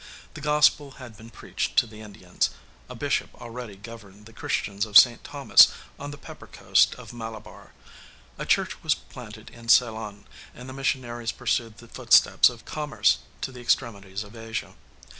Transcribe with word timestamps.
The 0.33 0.41
gospel 0.41 0.93
had 0.93 1.15
been 1.15 1.29
preached 1.29 1.75
to 1.77 1.85
the 1.85 2.01
Indians; 2.01 2.49
a 2.89 2.95
bishop 2.95 3.35
already 3.39 3.75
governed 3.75 4.25
the 4.25 4.33
Christians 4.33 4.83
of 4.83 4.97
St. 4.97 5.23
Thomas 5.23 5.65
[Pg 5.67 5.75
6307] 5.99 6.03
on 6.03 6.09
the 6.09 6.17
pepper 6.17 6.47
coast 6.47 6.95
of 6.95 7.13
Malabar; 7.13 7.73
a 8.39 8.47
church 8.47 8.81
was 8.81 8.95
planted 8.95 9.51
in 9.51 9.69
Ceylon, 9.69 10.25
and 10.55 10.67
the 10.67 10.73
missionaries 10.73 11.31
pursued 11.31 11.77
the 11.77 11.87
footsteps 11.87 12.49
of 12.49 12.65
commerce 12.65 13.19
to 13.41 13.51
the 13.51 13.61
extremities 13.61 14.23
of 14.23 14.35
Asia. 14.35 14.73